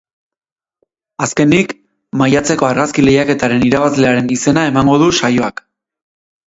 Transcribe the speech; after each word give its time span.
Azkenik, 1.25 1.75
maiatzeko 2.23 2.69
argazki-lehiaketaren 2.71 3.69
irabazlearen 3.71 4.35
izena 4.39 4.67
emango 4.73 5.01
du 5.05 5.17
saioak. 5.23 5.67